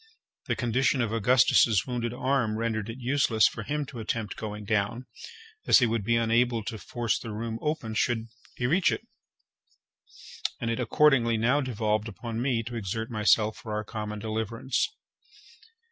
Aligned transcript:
The 0.47 0.55
condition 0.55 0.99
of 1.01 1.13
Augustus's 1.13 1.85
wounded 1.85 2.11
arm 2.11 2.57
rendered 2.57 2.89
it 2.89 2.97
useless 2.97 3.47
for 3.47 3.61
him 3.61 3.85
to 3.85 3.99
attempt 3.99 4.35
going 4.35 4.65
down, 4.65 5.05
as 5.67 5.77
he 5.77 5.85
would 5.85 6.03
be 6.03 6.15
unable 6.15 6.63
to 6.63 6.79
force 6.79 7.19
the 7.19 7.29
room 7.31 7.59
open 7.61 7.93
should 7.93 8.29
he 8.55 8.65
reach 8.65 8.91
it, 8.91 9.05
and 10.59 10.71
it 10.71 10.79
accordingly 10.79 11.37
now 11.37 11.61
devolved 11.61 12.07
upon 12.07 12.41
me 12.41 12.63
to 12.63 12.75
exert 12.75 13.11
myself 13.11 13.57
for 13.57 13.73
our 13.73 13.83
common 13.83 14.17
deliverance. 14.17 14.87